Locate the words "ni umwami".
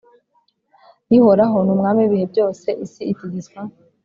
1.63-1.99